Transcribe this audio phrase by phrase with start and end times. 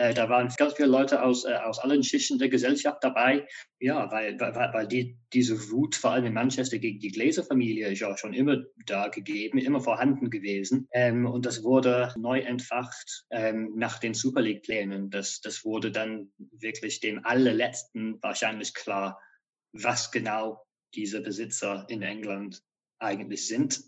[0.00, 3.46] Äh, da waren ganz viele Leute aus, äh, aus allen Schichten der Gesellschaft dabei.
[3.80, 8.00] Ja, weil, weil, weil die, diese Wut vor allem in Manchester gegen die Gläserfamilie ist
[8.00, 10.88] ja schon immer da gegeben, immer vorhanden gewesen.
[10.92, 15.10] Ähm, und das wurde neu entfacht ähm, nach den Super League-Plänen.
[15.10, 19.20] Das, das wurde dann wirklich dem allerletzten wahrscheinlich klar,
[19.72, 20.64] was genau
[20.94, 22.62] diese Besitzer in England
[23.00, 23.82] eigentlich sind.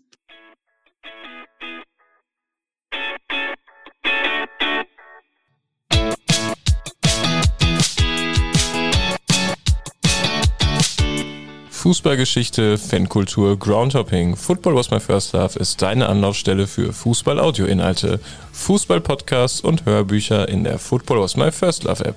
[11.83, 14.37] Fußballgeschichte, Fankultur, Groundhopping.
[14.37, 18.21] Football was my first love ist deine Anlaufstelle für Fußball-Audio-Inhalte,
[18.53, 22.15] Fußball-Podcasts und Hörbücher in der Football was my first love App.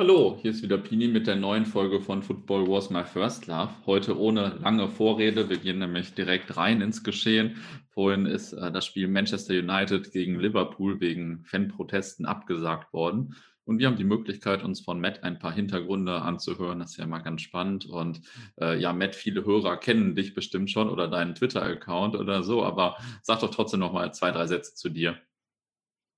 [0.00, 3.68] Hallo, hier ist wieder Pini mit der neuen Folge von Football Was My First Love.
[3.84, 5.50] Heute ohne lange Vorrede.
[5.50, 7.56] Wir gehen nämlich direkt rein ins Geschehen.
[7.90, 13.34] Vorhin ist äh, das Spiel Manchester United gegen Liverpool wegen Fanprotesten abgesagt worden.
[13.64, 16.78] Und wir haben die Möglichkeit, uns von Matt ein paar Hintergründe anzuhören.
[16.78, 17.84] Das ist ja mal ganz spannend.
[17.84, 18.22] Und
[18.58, 22.64] äh, ja, Matt, viele Hörer kennen dich bestimmt schon oder deinen Twitter-Account oder so.
[22.64, 25.18] Aber sag doch trotzdem noch mal zwei, drei Sätze zu dir.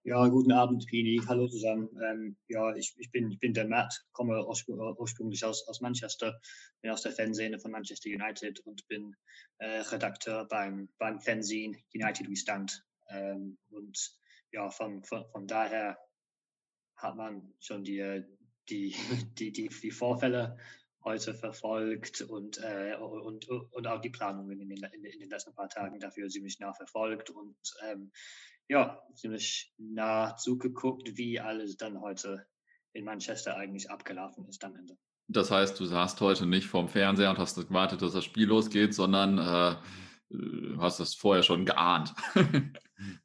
[0.04, 1.20] Ja, guten Abend, Pini.
[1.28, 1.88] Hallo zusammen.
[2.02, 6.40] Ähm, ja, ich, ich, bin, ich bin der Matt, komme ursprünglich aus, aus Manchester,
[6.80, 9.14] bin aus der Fanszene von Manchester United und bin
[9.58, 12.84] äh, Redakteur beim, beim Fanzine United We Stand.
[13.10, 13.96] Ähm, und
[14.50, 15.96] ja, von, von, von daher
[16.96, 18.24] hat man schon die,
[18.68, 18.96] die,
[19.38, 20.58] die, die, die Vorfälle
[21.04, 25.68] heute verfolgt und, äh, und, und auch die Planungen in den, in den letzten paar
[25.68, 28.12] Tagen dafür ziemlich nah verfolgt und ähm,
[28.68, 32.46] ja, ziemlich nah zugeguckt, wie alles dann heute
[32.92, 34.96] in Manchester eigentlich abgelaufen ist am Ende.
[35.28, 38.94] Das heißt, du saßt heute nicht vorm Fernseher und hast gewartet, dass das Spiel losgeht,
[38.94, 39.76] sondern äh,
[40.78, 42.14] hast das vorher schon geahnt.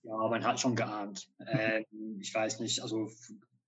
[0.04, 1.28] ja, man hat schon geahnt.
[1.50, 1.86] Ähm,
[2.20, 3.10] ich weiß nicht, also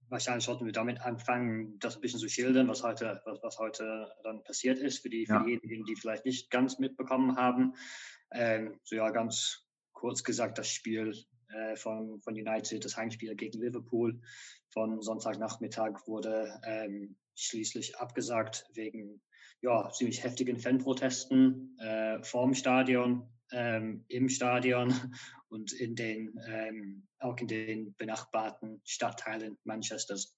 [0.09, 4.11] wahrscheinlich sollten wir damit anfangen, das ein bisschen zu schildern, was heute, was, was heute
[4.23, 5.43] dann passiert ist, für, die, für ja.
[5.43, 7.75] diejenigen, die vielleicht nicht ganz mitbekommen haben.
[8.31, 11.13] Ähm, so ja, ganz kurz gesagt, das Spiel
[11.49, 14.19] äh, von, von United, das Heimspiel gegen Liverpool
[14.69, 19.21] von Sonntagnachmittag wurde ähm, schließlich abgesagt wegen
[19.61, 24.93] ja, ziemlich heftigen Fanprotesten äh, vorm Stadion, ähm, im Stadion
[25.49, 30.35] und in den, ähm, auch in den benachbarten Stadtteilen Manchesters.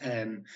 [0.00, 0.46] Ähm,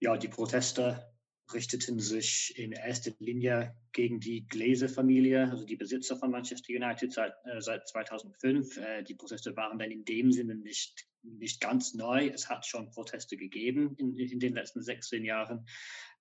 [0.00, 1.12] ja, die Proteste
[1.52, 7.34] richteten sich in erster Linie gegen die Glazer-Familie, also die Besitzer von Manchester United seit,
[7.44, 8.76] äh, seit 2005.
[8.78, 12.28] Äh, die Proteste waren dann in dem Sinne nicht, nicht ganz neu.
[12.28, 15.66] Es hat schon Proteste gegeben in, in den letzten 16 Jahren.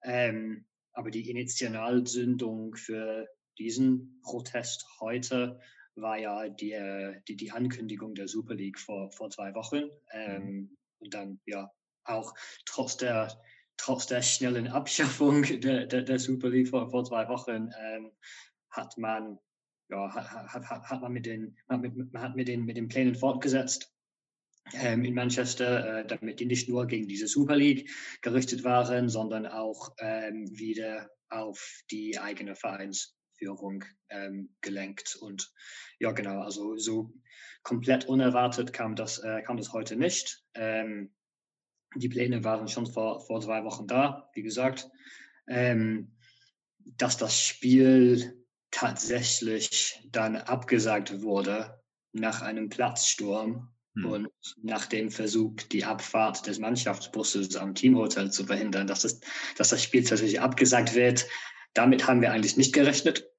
[0.03, 3.27] Ähm, aber die Initialzündung für
[3.61, 5.59] diesen Protest heute
[5.95, 9.89] war ja die, äh, die, die Ankündigung der Super League vor, vor zwei Wochen.
[10.11, 11.71] Ähm, und dann ja
[12.05, 12.33] auch
[12.65, 13.41] trotz der
[13.77, 18.11] trotz der schnellen Abschaffung der, der, der Super League vor, vor zwei Wochen ähm,
[18.69, 19.39] hat man
[19.89, 23.15] ja, hat, hat, hat man mit den, hat mit, hat mit den, mit den Plänen
[23.15, 23.93] fortgesetzt
[24.73, 27.89] ähm, in Manchester, äh, damit die nicht nur gegen diese Super League
[28.21, 32.55] gerichtet waren, sondern auch ähm, wieder auf die eigene
[33.41, 35.15] Vereinsführung ähm, gelenkt.
[35.15, 35.51] Und
[35.99, 37.13] ja, genau, also so
[37.63, 40.43] komplett unerwartet kam das, äh, kam das heute nicht.
[40.53, 41.13] Ähm,
[41.95, 44.89] die Pläne waren schon vor, vor zwei Wochen da, wie gesagt.
[45.47, 46.15] Ähm,
[46.79, 51.79] dass das Spiel tatsächlich dann abgesagt wurde
[52.13, 54.05] nach einem Platzsturm hm.
[54.05, 54.29] und
[54.63, 59.19] nach dem Versuch, die Abfahrt des Mannschaftsbusses am Teamhotel zu verhindern, dass, es,
[59.57, 61.27] dass das Spiel tatsächlich abgesagt wird.
[61.73, 63.30] Damit haben wir eigentlich nicht gerechnet.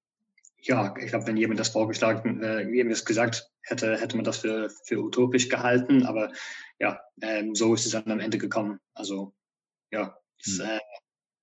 [0.63, 4.39] Ja, ich glaube, wenn jemand das vorgeschlagen, äh, jemand das gesagt hätte, hätte man das
[4.39, 6.07] für, für utopisch gehalten.
[6.07, 6.33] Aber
[6.79, 8.79] ja, ähm, so ist es dann am Ende gekommen.
[8.95, 9.35] Also
[9.91, 10.67] ja, es hm.
[10.67, 10.79] äh,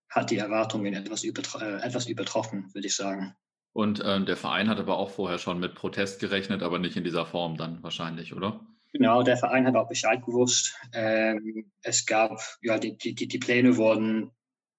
[0.10, 3.36] hat die Erwartungen etwas, übertro äh, etwas übertroffen, würde ich sagen.
[3.74, 7.04] Und äh, der Verein hat aber auch vorher schon mit Protest gerechnet, aber nicht in
[7.04, 8.66] dieser Form dann wahrscheinlich, oder?
[8.94, 10.76] Genau, der Verein hat auch Bescheid gewusst.
[10.94, 14.32] Ähm, es gab, ja, die, die, die Pläne wurden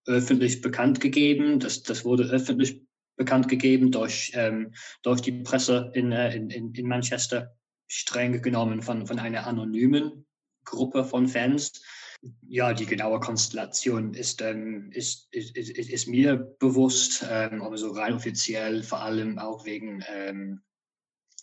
[0.06, 1.60] öffentlich bekannt gegeben.
[1.60, 2.82] Das, das wurde öffentlich
[3.20, 4.72] bekannt gegeben durch, ähm,
[5.02, 7.54] durch die Presse in, äh, in, in Manchester,
[7.86, 10.24] streng genommen von, von einer anonymen
[10.64, 11.82] Gruppe von Fans.
[12.48, 17.90] Ja, die genaue Konstellation ist, ähm, ist, ist, ist, ist, mir bewusst, ähm, aber so
[17.90, 20.62] rein offiziell, vor allem auch wegen, ähm,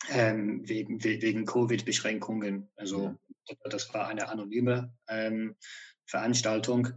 [0.09, 2.71] ähm wegen, wegen Covid-Beschränkungen.
[2.75, 3.15] Also
[3.69, 5.55] das war eine anonyme ähm,
[6.05, 6.87] Veranstaltung.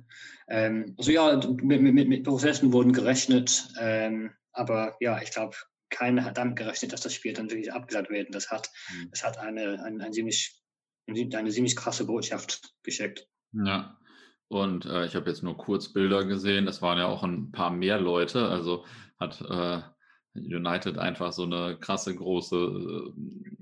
[0.48, 3.68] Ähm, also ja, mit, mit, mit Prozessen wurden gerechnet,
[4.52, 5.56] aber ja, ich glaube,
[5.90, 8.28] keiner damit gerechnet, dass das Spiel dann wirklich abgesagt wird.
[8.28, 9.10] Und das hat, mhm.
[9.10, 10.62] das hat eine, eine, eine, ziemlich,
[11.06, 13.28] eine ziemlich krasse Botschaft geschickt.
[13.52, 13.98] Ja.
[14.48, 16.66] Und äh, ich habe jetzt nur kurz Bilder gesehen.
[16.66, 18.48] Das waren ja auch ein paar mehr Leute.
[18.48, 18.84] Also
[19.18, 19.82] hat äh,
[20.34, 23.12] United einfach so eine krasse große, äh,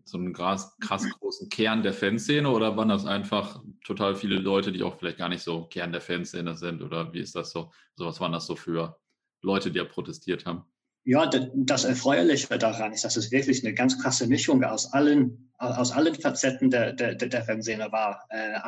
[0.04, 4.72] so einen krass, krass großen Kern der Fanszene oder waren das einfach total viele Leute,
[4.72, 7.70] die auch vielleicht gar nicht so Kern der Fanszene sind oder wie ist das so?
[7.94, 8.98] So was waren das so für
[9.42, 10.64] Leute, die ja protestiert haben?
[11.04, 15.90] Ja, das Erfreuliche daran ist, dass es wirklich eine ganz krasse Mischung aus allen, aus
[15.90, 18.26] allen Facetten der, der, der Fanszene war.
[18.28, 18.58] Äh,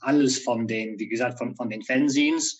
[0.00, 2.58] alles von den, wie gesagt, von, von den Fanzines,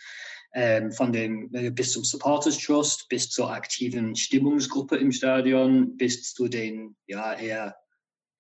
[0.55, 6.33] ähm, von dem äh, bis zum Supporters Trust, bis zur aktiven Stimmungsgruppe im Stadion, bis
[6.33, 7.77] zu den ja eher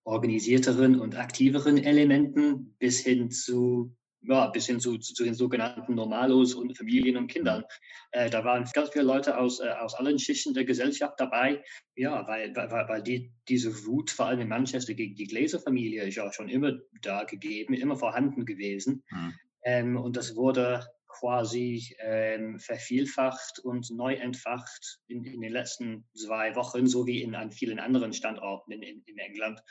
[0.04, 3.94] organisierteren und aktiveren Elementen, bis hin zu
[4.28, 7.64] ja, bis hin zu, zu, den sogenannten Normalos und Familien und Kindern.
[8.10, 11.62] Äh, da waren ganz viele Leute aus, äh, aus allen Schichten der Gesellschaft dabei,
[11.94, 16.16] ja, weil, weil, weil die, diese Wut vor allem in Manchester gegen die Gläserfamilie ist
[16.16, 19.04] ja schon immer da gegeben, immer vorhanden gewesen.
[19.10, 19.34] Mhm.
[19.64, 26.54] Ähm, und das wurde quasi ähm, vervielfacht und neu entfacht in, in, den letzten zwei
[26.56, 29.62] Wochen, so wie in an vielen anderen Standorten in, in, in England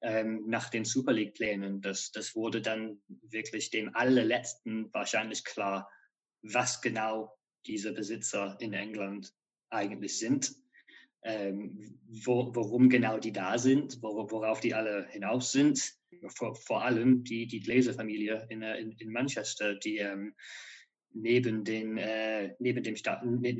[0.00, 1.80] ähm, nach den Super League-Plänen.
[1.80, 5.90] Das, das wurde dann wirklich dem allerletzten wahrscheinlich klar,
[6.42, 7.36] was genau
[7.66, 9.32] diese Besitzer in England
[9.70, 10.54] eigentlich sind,
[11.24, 15.94] ähm, wo, worum genau die da sind, wor worauf die alle hinaus sind.
[16.28, 20.34] Vor, vor allem die, die Glazer-Familie in, in, in, Manchester, die ähm,
[21.12, 22.96] neben, den, äh, neben, dem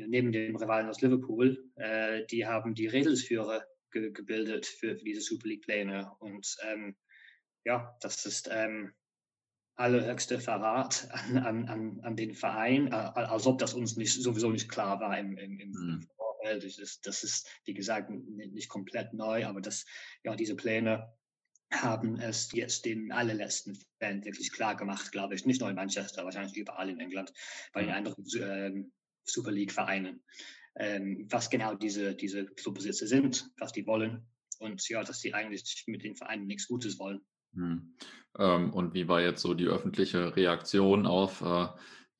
[0.07, 5.21] neben dem Rivalen aus Liverpool, äh, die haben die Redelsführer ge gebildet für, für, diese
[5.21, 6.11] Super League-Pläne.
[6.19, 6.95] Und ähm,
[7.65, 8.93] ja, das ist ähm,
[9.75, 14.99] allerhöchste Verrat an, an, an den Verein, als ob das uns nicht, sowieso nicht klar
[14.99, 16.07] war im, im, im mhm.
[16.17, 16.63] Vorfeld.
[16.63, 19.85] Das ist, das ist, wie gesagt, nicht komplett neu, aber das,
[20.23, 21.13] ja, diese Pläne
[21.71, 25.45] haben es jetzt den allerletzten Fan wirklich klar gemacht, glaube ich.
[25.45, 27.31] Nicht nur in Manchester, wahrscheinlich überall in England,
[27.73, 27.95] bei den mhm.
[27.95, 28.91] anderen ähm,
[29.23, 30.23] Super League-Vereinen
[30.79, 34.25] ähm, was genau diese, diese Clubbesitzer sind, was die wollen
[34.59, 37.21] und ja, dass sie eigentlich mit den Vereinen nichts Gutes wollen.
[37.53, 37.95] Hm.
[38.37, 41.67] Ähm, und wie war jetzt so die öffentliche Reaktion auf äh,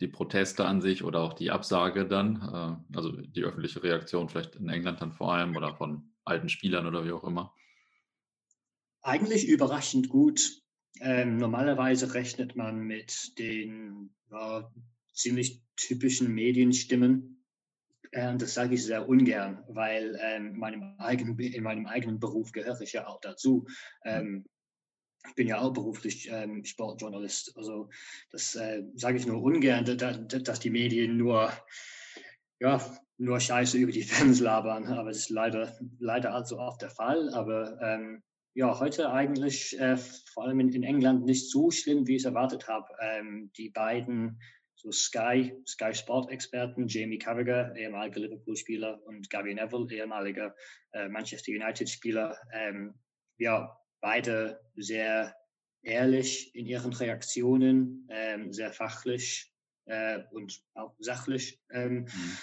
[0.01, 2.35] die Proteste an sich oder auch die Absage dann?
[2.91, 6.85] Äh, also die öffentliche Reaktion vielleicht in England dann vor allem oder von alten Spielern
[6.85, 7.53] oder wie auch immer?
[9.01, 10.61] Eigentlich überraschend gut.
[10.99, 14.69] Ähm, normalerweise rechnet man mit den ja,
[15.13, 17.38] ziemlich typischen Medienstimmen,
[18.11, 22.93] das sage ich sehr ungern, weil ähm, meinem eigenen, in meinem eigenen Beruf gehöre ich
[22.93, 23.67] ja auch dazu.
[24.03, 24.45] Ähm,
[25.27, 27.55] ich bin ja auch beruflich ähm, Sportjournalist.
[27.55, 27.89] Also
[28.31, 31.51] das äh, sage ich nur ungern, da, dass die Medien nur,
[32.59, 32.81] ja,
[33.17, 34.87] nur Scheiße über die Fans labern.
[34.87, 37.29] Aber es ist leider, leider allzu oft der Fall.
[37.33, 38.09] Aber
[38.55, 42.25] ja, heute eigentlich äh, vor allem in, in, England nicht so schlimm, wie ich es
[42.25, 42.87] erwartet habe.
[43.55, 44.39] Die beiden
[44.81, 50.55] so Sky, Sky Sport-Experten, Jamie Carragher, ehemaliger Liverpool-Spieler, und Gary Neville, ehemaliger
[50.93, 52.93] äh, Manchester United-Spieler, ähm,
[53.37, 55.35] ja, beide sehr
[55.83, 59.51] ehrlich in ihren Reaktionen, ähm, sehr fachlich
[59.85, 62.37] äh, und auch sachlich, ähm, mhm.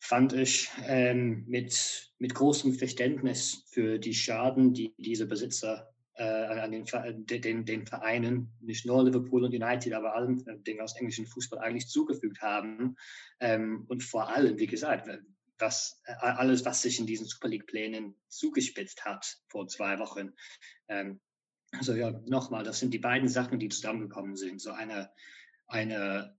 [0.00, 6.70] fand ich, ähm, mit, mit großem Verständnis für die Schaden, die diese Besitzer äh, an
[6.70, 6.84] den,
[7.26, 11.60] den, den, Vereinen, nicht nur Liverpool und United, aber allen äh, Dingen aus englischen Fußball
[11.60, 12.96] eigentlich zugefügt haben.
[13.40, 15.08] Ähm, und vor allem, wie gesagt,
[15.58, 20.34] was, äh, alles, was sich in diesen Super League-Plänen zugespitzt hat vor zwei Wochen.
[20.88, 21.20] Ähm,
[21.78, 24.60] also ja, nochmal, das sind die beiden Sachen, die zusammengekommen sind.
[24.60, 25.10] So eine,
[25.68, 26.36] eine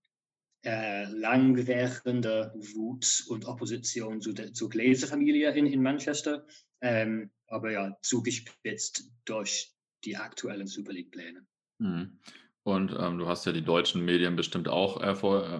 [0.63, 6.45] äh, langwährende Wut und Opposition zu der, zur Gläserfamilie in, in Manchester.
[6.81, 9.70] Ähm, aber ja, zugespitzt durch
[10.05, 11.45] die aktuellen Super League-Pläne.
[11.79, 12.19] Mhm.
[12.63, 15.15] Und ähm, du hast ja die deutschen Medien bestimmt auch äh,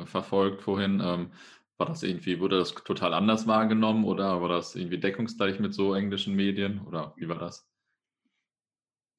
[0.06, 1.02] verfolgt vorhin.
[1.04, 1.32] Ähm,
[1.78, 5.96] war das irgendwie, wurde das total anders wahrgenommen oder war das irgendwie deckungsgleich mit so
[5.96, 7.71] englischen Medien oder wie war das?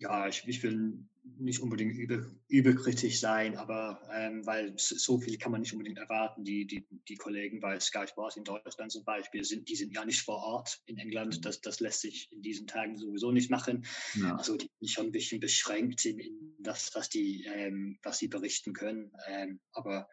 [0.03, 0.99] Ja, ich, ich will
[1.39, 6.43] nicht unbedingt über, überkritisch sein, aber ähm, weil so viel kann man nicht unbedingt erwarten.
[6.43, 10.05] Die, die, die Kollegen bei Sky Sports in Deutschland zum Beispiel, sind, die sind ja
[10.05, 11.45] nicht vor Ort in England.
[11.45, 13.87] Das, das lässt sich in diesen Tagen sowieso nicht machen.
[14.15, 14.35] Ja.
[14.35, 18.29] Also die sind schon ein bisschen beschränkt in, in das, was die, ähm, was sie
[18.29, 19.13] berichten können.
[19.29, 20.09] Ähm, aber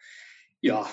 [0.62, 0.88] ja,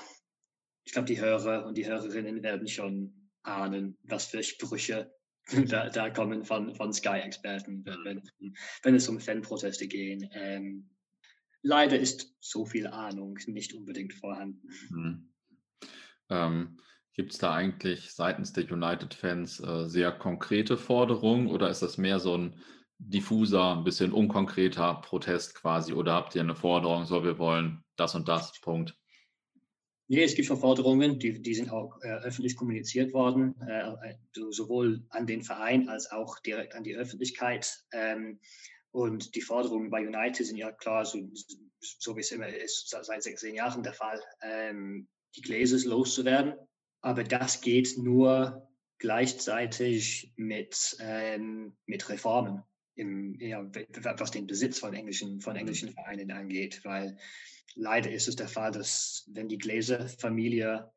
[0.84, 5.14] ich glaube, die Hörer und die Hörerinnen werden schon ahnen, was für Sprüche
[5.68, 8.22] da, da kommen von, von Sky-Experten, wenn,
[8.82, 10.28] wenn, es um Fanproteste geht.
[10.32, 10.90] Ähm,
[11.62, 14.68] leider ist so viel Ahnung nicht unbedingt vorhanden.
[14.90, 15.32] Mhm.
[16.28, 16.76] Ähm,
[17.12, 22.20] Gibt es da eigentlich seitens der United-Fans äh, sehr konkrete Forderungen oder ist das mehr
[22.20, 22.60] so ein
[22.98, 25.94] diffuser, ein bisschen unkonkreter Protest quasi?
[25.94, 28.94] Oder habt ihr eine Forderung, so wir wollen das und das, Punkt?
[30.08, 34.14] Nee, es gibt schon Forderungen, die, die sind auch äh, öffentlich kommuniziert worden, äh, äh
[34.50, 37.84] sowohl an den Verein als auch direkt an die Öffentlichkeit.
[37.92, 38.38] Ähm,
[38.92, 41.18] und die Forderungen bei United sind ja klar, so,
[41.80, 46.54] so wie es immer ist, seit 16 Jahren der Fall, ähm, die Gläser loszuwerden.
[47.00, 52.62] Aber das geht nur gleichzeitig mit, ähm, mit Reformen,
[52.96, 53.64] im, ja,
[54.18, 56.80] was den Besitz von englischen, von englischen Vereinen angeht.
[56.84, 57.16] Weil
[57.74, 60.90] leider ist es der Fall, dass wenn die Gläser-Familie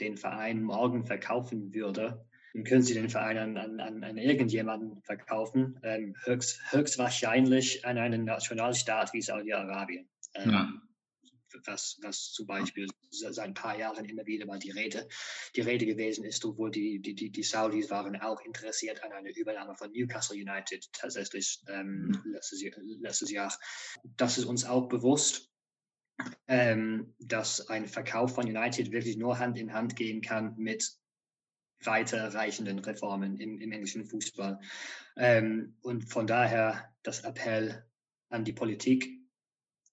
[0.00, 5.78] den Verein morgen verkaufen würde, dann können sie den Verein an, an, an irgendjemanden verkaufen,
[5.82, 10.08] ähm, höchst, höchstwahrscheinlich an einen Nationalstaat wie Saudi-Arabien.
[10.34, 10.72] Ähm, ja
[11.64, 15.08] was, was zum Beispiel seit ein paar Jahren immer wieder mal die Rede,
[15.56, 19.34] die Rede gewesen ist, obwohl die, die, die, die Saudis waren auch interessiert an einer
[19.36, 22.32] Übernahme von Newcastle United tatsächlich ähm, mhm.
[22.32, 22.62] letztes,
[23.00, 23.56] letztes Jahr.
[24.16, 25.48] Das ist uns auch bewusst.
[26.46, 30.92] Ähm, dass ein Verkauf von United wirklich nur Hand in Hand gehen kann mit
[31.86, 34.60] weiterreichenden Reformen im, im englischen Fußball.
[35.16, 37.84] Ähm, und von daher das Appell
[38.28, 39.21] an die Politik,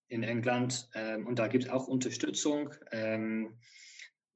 [0.09, 0.89] in England.
[0.93, 2.73] Ähm, und da gibt es auch Unterstützung.
[2.91, 3.57] Ähm,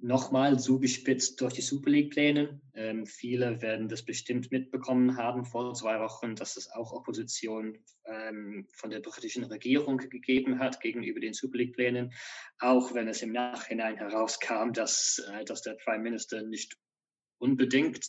[0.06, 2.60] Nochmal zugespitzt durch die Super League-Pläne.
[2.74, 8.68] Ähm, viele werden das bestimmt mitbekommen haben vor zwei Wochen, dass es auch Opposition ähm,
[8.74, 12.12] von der britischen Regierung gegeben hat gegenüber den Super League-Plänen.
[12.60, 16.77] Auch wenn es im Nachhinein herauskam, dass, äh, dass der Prime Minister nicht
[17.38, 18.06] unbedingt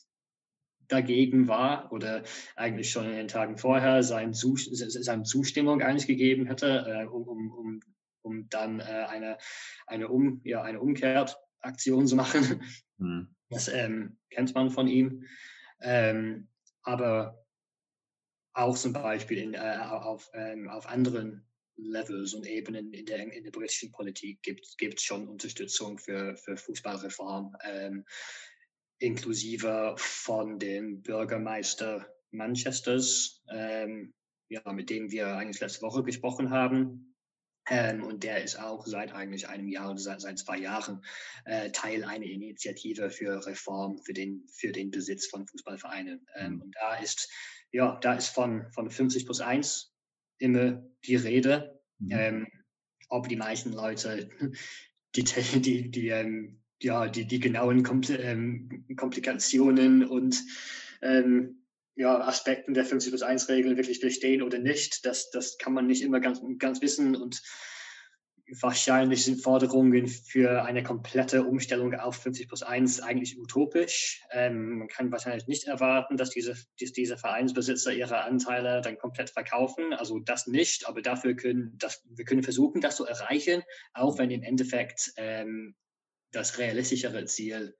[0.94, 2.22] dagegen war oder
[2.56, 7.80] eigentlich schon in den Tagen vorher sein seine Zustimmung eigentlich gegeben hätte, äh, um, um,
[8.22, 9.38] um dann äh, eine,
[9.86, 12.62] eine, um, ja, eine Umkehraktion zu machen.
[12.98, 13.34] Mhm.
[13.50, 15.24] Das ähm, kennt man von ihm.
[15.80, 16.48] Ähm,
[16.82, 17.44] aber
[18.52, 21.44] auch zum Beispiel in, äh, auf, ähm, auf anderen
[21.76, 26.56] Levels und Ebenen in der, in der britischen Politik gibt es schon Unterstützung für, für
[26.56, 27.56] Fußballreform.
[27.64, 28.04] Ähm,
[28.98, 34.12] inklusive von dem Bürgermeister Manchesters, ähm,
[34.48, 37.14] ja, mit dem wir eigentlich letzte Woche gesprochen haben.
[37.70, 41.02] Ähm, und der ist auch seit eigentlich einem Jahr oder seit, seit zwei Jahren
[41.46, 46.26] äh, Teil einer Initiative für Reform für den, für den Besitz von Fußballvereinen.
[46.34, 46.62] Ähm, mhm.
[46.62, 47.32] und da ist,
[47.72, 49.94] ja, da ist von, von 50 plus 1
[50.38, 51.80] immer die Rede.
[51.98, 52.10] Mhm.
[52.10, 52.46] Ähm,
[53.08, 54.28] ob die meisten Leute
[55.16, 60.42] die, die, die, ähm, ja, die, die genauen Kompl ähm, Komplikationen und
[61.02, 61.64] ähm,
[61.96, 65.06] ja, Aspekten der 50 plus 1 Regel wirklich bestehen oder nicht.
[65.06, 67.42] Das, das kann man nicht immer ganz, ganz wissen und
[68.60, 74.22] wahrscheinlich sind Forderungen für eine komplette Umstellung auf 50 plus 1 eigentlich utopisch.
[74.30, 79.30] Ähm, man kann wahrscheinlich nicht erwarten, dass diese, dass diese Vereinsbesitzer ihre Anteile dann komplett
[79.30, 79.94] verkaufen.
[79.94, 83.62] Also das nicht, aber dafür können das, wir können versuchen, das zu erreichen,
[83.94, 85.74] auch wenn im Endeffekt ähm,
[86.34, 87.76] das realistischere Ziel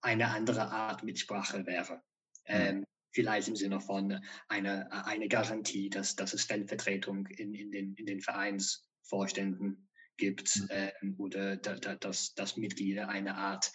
[0.00, 2.02] eine andere Art Mitsprache wäre.
[2.48, 2.54] Mhm.
[2.54, 7.94] Ähm, vielleicht im Sinne von einer eine Garantie, dass, dass es Stellvertretung in, in, den,
[7.94, 13.72] in den Vereinsvorständen gibt ähm, oder da, da, dass, dass Mitglieder eine Art,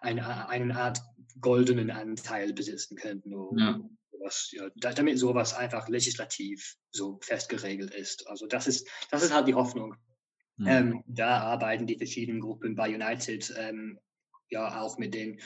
[0.00, 1.00] eine, eine Art
[1.40, 3.32] goldenen Anteil besitzen könnten.
[3.58, 3.80] Ja.
[4.10, 8.26] Sowas, ja, damit sowas einfach legislativ so festgeregelt ist.
[8.28, 9.96] Also das ist, das ist halt die Hoffnung,
[10.62, 10.68] Mhm.
[10.68, 13.98] Ähm, da arbeiten die verschiedenen Gruppen bei United ähm,
[14.48, 15.40] ja auch mit den,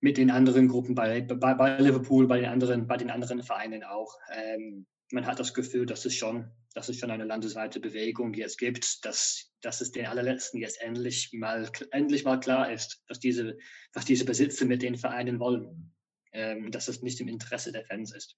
[0.00, 3.84] mit den anderen Gruppen bei, bei, bei, Liverpool, bei den anderen, bei den anderen Vereinen
[3.84, 4.12] auch.
[4.32, 8.58] Ähm, man hat das Gefühl, dass es schon, dass es schon eine landesweite Bewegung jetzt
[8.58, 13.56] gibt, dass, dass es den allerletzten jetzt endlich mal, endlich mal klar ist, dass diese,
[13.92, 15.92] was diese Besitzer mit den Vereinen wollen,
[16.32, 18.36] ähm, dass es nicht im Interesse der Fans ist.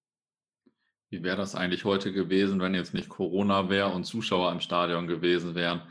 [1.08, 5.06] Wie wäre das eigentlich heute gewesen, wenn jetzt nicht Corona wäre und Zuschauer im Stadion
[5.06, 5.82] gewesen wären?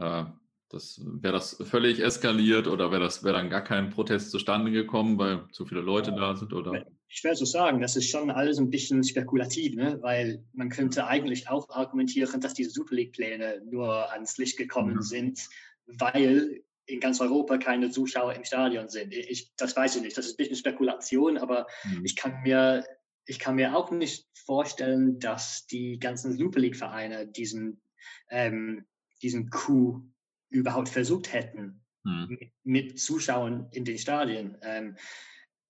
[0.00, 0.24] Äh,
[0.68, 5.18] das, wäre das völlig eskaliert oder wäre das wäre dann gar kein Protest zustande gekommen,
[5.18, 6.52] weil zu viele Leute da sind?
[6.52, 6.86] Oder?
[7.08, 9.98] Ich werde so sagen, das ist schon alles ein bisschen spekulativ, ne?
[10.00, 15.02] weil man könnte eigentlich auch argumentieren, dass diese Super League-Pläne nur ans Licht gekommen mhm.
[15.02, 15.48] sind,
[15.86, 19.12] weil in ganz Europa keine Zuschauer im Stadion sind.
[19.12, 22.04] Ich, das weiß ich nicht, das ist ein bisschen Spekulation, aber mhm.
[22.04, 22.84] ich kann mir
[23.30, 27.80] ich kann mir auch nicht vorstellen, dass die ganzen Super League-Vereine diesen,
[28.28, 28.86] ähm,
[29.22, 30.02] diesen Coup
[30.48, 32.26] überhaupt versucht hätten hm.
[32.28, 34.58] mit, mit, Zuschauern in den Stadien.
[34.62, 34.96] Ähm,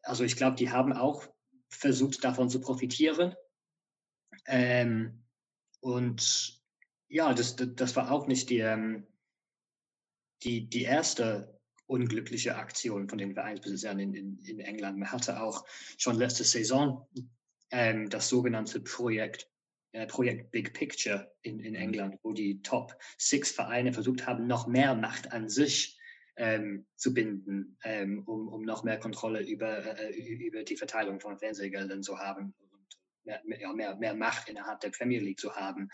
[0.03, 1.27] also ich glaube, die haben auch
[1.69, 3.35] versucht, davon zu profitieren.
[4.47, 5.25] Ähm,
[5.81, 6.61] und
[7.09, 9.07] ja, das, das war auch nicht die, ähm,
[10.43, 14.99] die, die erste unglückliche Aktion von den Vereinsbesitzern in, in, in England.
[14.99, 15.67] Man hatte auch
[15.99, 17.09] schon letzte Saison
[17.71, 19.50] ähm, das sogenannte Projekt,
[20.07, 21.81] Projekt Big Picture in, in mhm.
[21.81, 25.99] England, wo die Top Six Vereine versucht haben, noch mehr Macht an sich
[26.37, 31.39] ähm, zu binden, ähm, um, um noch mehr Kontrolle über, äh, über die Verteilung von
[31.39, 32.55] Fernsehgeldern zu haben
[33.25, 35.89] mehr, mehr, mehr, mehr Macht innerhalb der Premier League zu haben,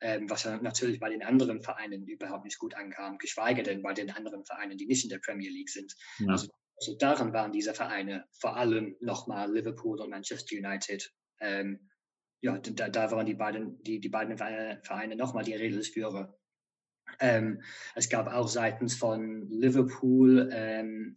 [0.00, 4.10] ähm, was natürlich bei den anderen Vereinen überhaupt nicht gut ankam, geschweige denn bei den
[4.10, 5.94] anderen Vereinen, die nicht in der Premier League sind.
[6.18, 6.32] Ja.
[6.32, 11.88] Also, also, daran waren diese Vereine, vor allem nochmal Liverpool und Manchester United, ähm,
[12.42, 16.36] ja, da, da, waren die beiden, die, die beiden Vereine nochmal die Redelsführer.
[17.20, 17.62] Ähm,
[17.94, 21.16] es gab auch seitens von Liverpool ähm,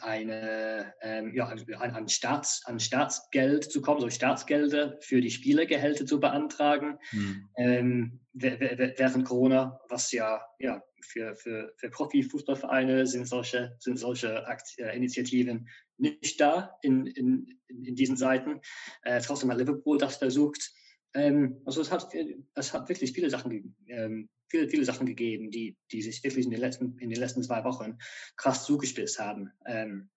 [0.00, 6.04] eine, ähm, ja, an, an, Staats, an Staatsgeld zu kommen, so Staatsgelder für die Spielergehälter
[6.04, 7.48] zu beantragen mhm.
[7.56, 14.78] ähm, während Corona, was ja, ja für, für, für Profifußballvereine sind solche, sind solche Akt,
[14.78, 18.60] äh, Initiativen nicht da in, in, in diesen Seiten.
[19.02, 20.72] Äh, trotzdem hat Liverpool das versucht.
[21.14, 22.08] Ähm, also es hat,
[22.54, 26.50] es hat wirklich viele Sachen ähm, viele, viele Sachen gegeben, die, die sich wirklich in
[26.52, 27.98] den letzten, in den letzten zwei Wochen
[28.36, 29.50] krass zugespitzt haben.
[29.66, 30.10] Ähm,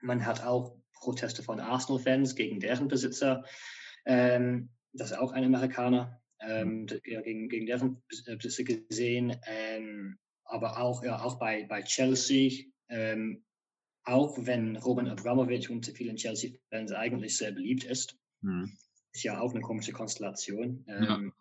[0.00, 3.44] man hat auch Proteste von Arsenal-Fans gegen deren Besitzer.
[4.06, 6.86] Ähm, das ist auch ein Amerikaner, ähm, mhm.
[7.02, 9.36] gegen, gegen deren äh, Besitzer gesehen.
[9.46, 13.44] Ähm, aber auch, ja, auch bei, bei Chelsea, ähm,
[14.04, 18.76] auch wenn Roman Abramovich unter vielen Chelsea-Fans eigentlich sehr beliebt ist, mhm.
[19.12, 20.84] ist ja auch eine komische Konstellation.
[20.86, 21.16] Ja.
[21.16, 21.32] Ähm,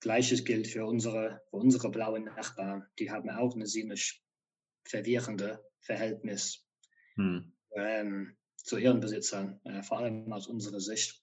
[0.00, 2.86] Gleiches gilt für unsere, für unsere blauen Nachbarn.
[2.98, 4.22] Die haben auch ein ziemlich
[4.86, 6.66] verwirrende Verhältnis
[7.14, 7.52] hm.
[7.74, 11.22] ähm, zu ihren Besitzern, äh, vor allem aus unserer Sicht.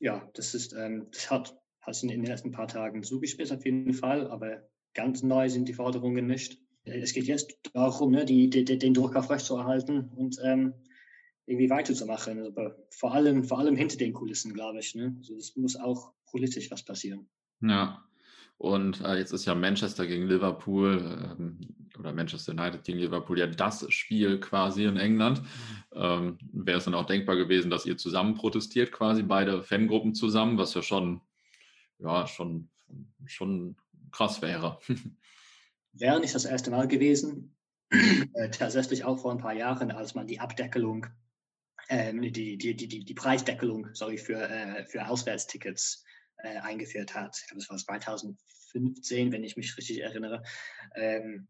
[0.00, 3.94] Ja, das ist, ähm, das hat, hat in den letzten paar Tagen zugespitzt auf jeden
[3.94, 6.60] Fall, aber ganz neu sind die Forderungen nicht.
[6.86, 10.72] Es geht jetzt darum, ne, die, die, den Druck aufrechtzuerhalten und ähm,
[11.46, 12.46] irgendwie weiterzumachen.
[12.46, 14.94] Aber vor allem, vor allem hinter den Kulissen, glaube ich.
[14.94, 15.14] Ne?
[15.18, 17.28] Also es muss auch politisch was passieren.
[17.60, 18.02] Ja.
[18.58, 21.58] Und äh, jetzt ist ja Manchester gegen Liverpool ähm,
[21.98, 25.42] oder Manchester United gegen Liverpool ja das Spiel quasi in England.
[25.92, 30.56] Ähm, Wäre es dann auch denkbar gewesen, dass ihr zusammen protestiert, quasi beide Fangruppen zusammen,
[30.56, 31.20] was ja schon,
[31.98, 32.70] ja, schon,
[33.26, 33.76] schon
[34.10, 34.78] krass wäre.
[35.98, 37.56] Wäre nicht das erste Mal gewesen.
[37.90, 41.06] Äh, tatsächlich auch vor ein paar Jahren, als man die Abdeckelung,
[41.88, 46.04] ähm, die, die, die, die, Preisdeckelung, sorry, für, äh, für Auswärtstickets
[46.38, 47.38] äh, eingeführt hat.
[47.40, 50.42] Ich glaube, es war 2015, wenn ich mich richtig erinnere.
[50.96, 51.46] Ähm,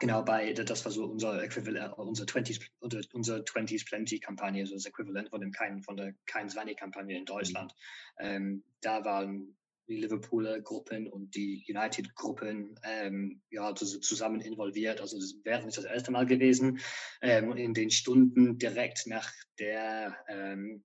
[0.00, 4.74] genau bei, das war so unser Äquivalent, äh, unser 20s, unser 20s Plenty Kampagne, so
[4.74, 7.74] das Äquivalent von dem kein, von der kein Zwanni Kampagne in Deutschland.
[8.18, 9.56] Ähm, da waren
[9.88, 15.00] die Liverpooler Gruppen und die United Gruppen ähm, ja zusammen involviert.
[15.00, 16.80] Also das wäre nicht das erste Mal gewesen.
[17.20, 20.84] Ähm, in den Stunden direkt nach der ähm,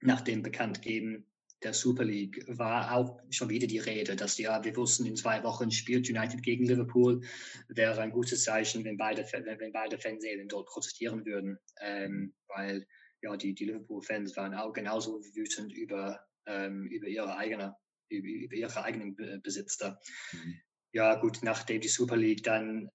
[0.00, 1.26] nach dem Bekanntgeben
[1.62, 5.42] der Super League war auch schon wieder die Rede, dass ja, wir wussten, in zwei
[5.42, 7.22] Wochen spielt United gegen Liverpool,
[7.68, 12.86] wäre ein gutes Zeichen, wenn beide, wenn beide Fanseelen dort protestieren würden, ähm, weil
[13.22, 17.74] ja, die, die Liverpool-Fans waren auch genauso wütend über, ähm, über ihre eigene,
[18.08, 20.00] über, ihre eigenen Besitzer.
[20.32, 20.60] Mhm.
[20.92, 22.90] Ja, gut, nachdem die Super League dann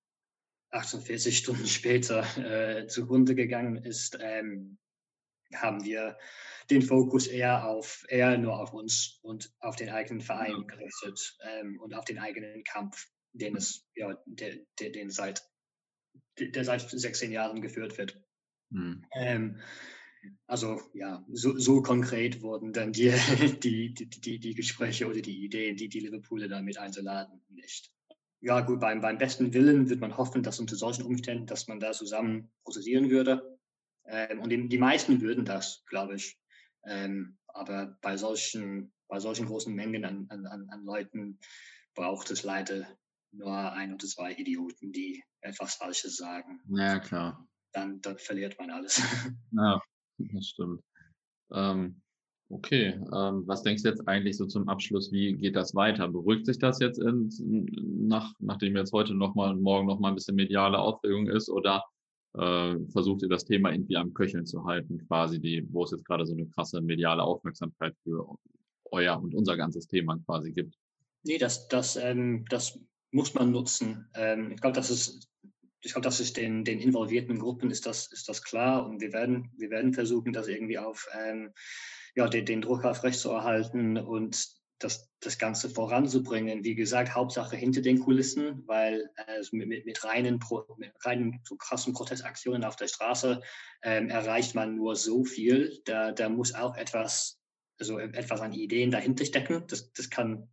[0.71, 4.77] 48 Stunden später äh, zugrunde gegangen ist, ähm,
[5.53, 6.17] haben wir
[6.69, 11.79] den Fokus eher auf eher nur auf uns und auf den eigenen Verein gerichtet ähm,
[11.81, 15.43] und auf den eigenen Kampf, den es ja der, der, den seit
[16.39, 18.21] der seit 16 Jahren geführt wird.
[18.69, 19.03] Mhm.
[19.13, 19.61] Ähm,
[20.47, 23.11] also ja, so, so, konkret wurden dann die,
[23.63, 27.91] die, die, die, die Gespräche oder die Ideen, die die Liverpooler damit einzuladen, nicht.
[28.41, 31.79] Ja gut, beim, beim besten Willen wird man hoffen, dass unter solchen Umständen, dass man
[31.79, 33.59] da zusammen prozessieren würde.
[34.05, 36.39] Ähm, und die, die, meisten würden das, glaube ich.
[36.85, 41.39] Ähm, aber bei solchen, bei solchen großen Mengen an, an, an Leuten
[41.95, 42.87] braucht es leider
[43.31, 46.61] nur ein oder zwei Idioten, die etwas Falsches sagen.
[46.69, 47.45] Ja, klar.
[47.73, 49.01] Dann, dann verliert man alles.
[49.51, 49.81] Ja,
[50.33, 50.81] das stimmt.
[51.51, 52.01] Ähm,
[52.49, 55.11] okay, ähm, was denkst du jetzt eigentlich so zum Abschluss?
[55.11, 56.07] Wie geht das weiter?
[56.07, 57.29] Beruhigt sich das jetzt in,
[58.07, 61.49] nach, nachdem jetzt heute nochmal und morgen nochmal ein bisschen mediale Aufregung ist?
[61.49, 61.83] Oder
[62.33, 66.05] äh, versucht ihr das Thema irgendwie am Köcheln zu halten, quasi, die, wo es jetzt
[66.05, 68.35] gerade so eine krasse mediale Aufmerksamkeit für
[68.91, 70.75] euer und unser ganzes Thema quasi gibt?
[71.23, 72.79] Nee, das, das, ähm, das
[73.11, 74.07] muss man nutzen.
[74.15, 75.27] Ähm, ich glaube, das ist,
[75.81, 79.13] ich glaube, das ist den, den involvierten Gruppen ist das, ist das klar und wir
[79.13, 81.53] werden, wir werden versuchen, das irgendwie auf, ähm,
[82.15, 86.63] ja, den, den Druck aufrechtzuerhalten und das, das Ganze voranzubringen.
[86.63, 91.41] Wie gesagt, Hauptsache hinter den Kulissen, weil äh, mit, mit, mit, reinen, Pro, mit reinen
[91.43, 93.41] so krassen Protestaktionen auf der Straße
[93.83, 95.81] ähm, erreicht man nur so viel.
[95.85, 97.39] Da, da muss auch etwas,
[97.77, 99.65] also etwas an Ideen dahinter stecken.
[99.67, 100.49] Das, das kann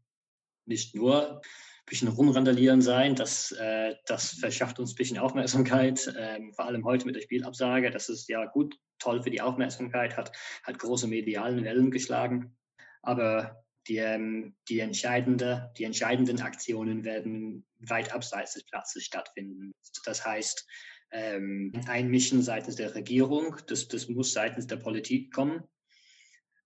[0.66, 1.40] nicht nur
[1.86, 3.14] bisschen rumrandalieren sein.
[3.14, 7.90] Das, äh, das verschafft uns ein bisschen Aufmerksamkeit, ähm, vor allem heute mit der Spielabsage.
[7.90, 10.32] Das ist ja gut, toll für die Aufmerksamkeit, hat,
[10.64, 12.56] hat große medialen Wellen geschlagen.
[13.02, 19.72] Aber die, ähm, die, entscheidende, die entscheidenden Aktionen werden weit abseits des Platzes stattfinden.
[20.04, 20.66] Das heißt,
[21.12, 25.62] ähm, Einmischen seitens der Regierung, das, das muss seitens der Politik kommen.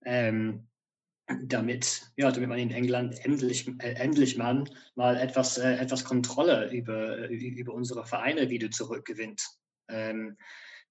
[0.07, 0.70] Ähm,
[1.45, 6.71] damit, ja, damit man in England endlich, äh, endlich man mal etwas, äh, etwas Kontrolle
[6.73, 9.43] über, über unsere Vereine wieder zurückgewinnt.
[9.89, 10.37] Ähm,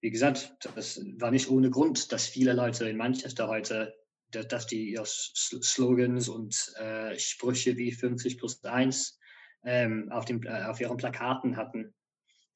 [0.02, 3.94] wie gesagt, das war nicht ohne Grund, dass viele Leute in Manchester heute,
[4.32, 9.20] dass, dass die ja, Slogans und äh, Sprüche wie 50 plus 1
[9.66, 11.94] ähm, auf, dem, äh, auf ihren Plakaten hatten.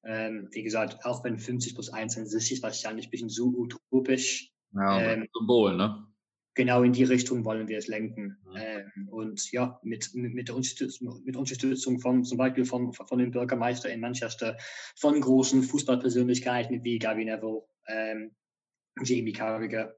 [0.05, 3.47] Ähm, wie gesagt, auch wenn 50 plus 1 an sich ist wahrscheinlich ein bisschen so
[3.47, 4.51] utopisch.
[4.73, 6.12] Ja, ähm, Symbol, ne?
[6.55, 8.37] Genau in die Richtung wollen wir es lenken.
[8.55, 13.31] Ähm, und ja, mit, mit, der Unterstützung, mit Unterstützung von zum Beispiel von, von dem
[13.31, 14.57] Bürgermeister in Manchester,
[14.95, 18.31] von großen Fußballpersönlichkeiten wie Gary Neville, ähm,
[19.03, 19.95] Jamie Carragher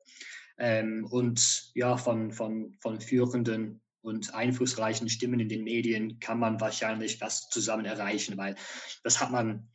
[0.57, 6.61] ähm, und ja, von, von, von führenden und einflussreichen Stimmen in den Medien kann man
[6.61, 8.55] wahrscheinlich was zusammen erreichen, weil
[9.03, 9.67] das hat man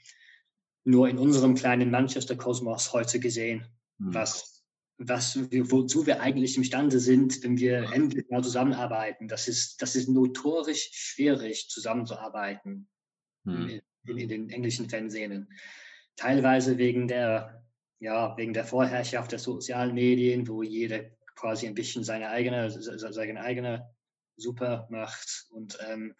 [0.84, 3.66] nur in unserem kleinen Manchester-Kosmos heute gesehen,
[3.98, 4.14] mhm.
[4.14, 4.59] was
[5.02, 9.28] was wir, wozu wir eigentlich imstande sind, wenn wir endlich mal zusammenarbeiten.
[9.28, 12.86] Das ist, das ist notorisch schwierig, zusammenzuarbeiten
[13.46, 13.80] hm.
[14.06, 15.48] in, in, den englischen Fernsehen.
[16.16, 17.64] Teilweise wegen der,
[17.98, 23.40] ja, wegen der Vorherrschaft der sozialen Medien, wo jeder quasi ein bisschen seine eigene, seine
[23.40, 23.88] eigene
[24.36, 26.14] Super macht und ähm,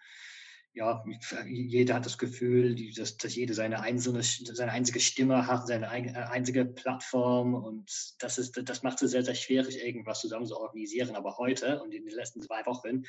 [0.73, 1.05] ja,
[1.49, 6.13] jeder hat das Gefühl, dass, dass jeder seine, einzelne, seine einzige Stimme hat, seine äh,
[6.13, 11.17] einzige Plattform und das, ist, das macht es sehr, sehr schwierig, irgendwas zusammen zu organisieren.
[11.17, 13.03] Aber heute und in den letzten zwei Wochen,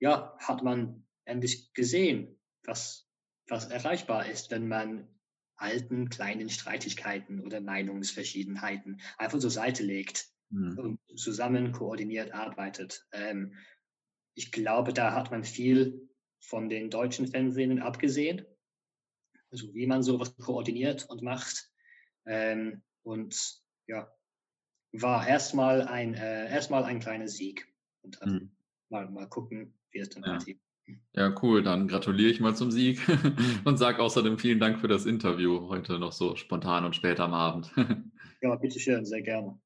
[0.00, 3.08] ja, hat man endlich gesehen, was,
[3.48, 5.08] was erreichbar ist, wenn man
[5.56, 10.78] alten kleinen Streitigkeiten oder Meinungsverschiedenheiten einfach zur Seite legt mhm.
[10.78, 13.06] und zusammen koordiniert arbeitet.
[13.12, 13.54] Ähm,
[14.34, 16.08] ich glaube, da hat man viel
[16.42, 18.44] von den deutschen Fernsehen abgesehen.
[19.50, 21.70] Also wie man sowas koordiniert und macht.
[22.26, 24.12] Ähm, und ja,
[24.92, 27.66] war erstmal ein, äh, erstmal ein kleiner Sieg.
[28.02, 28.50] Und dann mhm.
[28.90, 30.32] mal, mal gucken, wie es dann ja.
[30.32, 30.60] weitergeht.
[31.14, 31.62] Ja, cool.
[31.62, 33.00] Dann gratuliere ich mal zum Sieg
[33.64, 37.34] und sage außerdem vielen Dank für das Interview heute noch so spontan und spät am
[37.34, 37.72] Abend.
[38.42, 39.60] ja, bitteschön, sehr gerne.